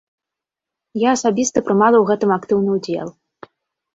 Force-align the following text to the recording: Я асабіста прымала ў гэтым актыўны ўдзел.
Я 1.01 1.09
асабіста 1.17 1.57
прымала 1.67 1.97
ў 1.99 2.05
гэтым 2.11 2.31
актыўны 2.37 2.69
ўдзел. 2.79 3.07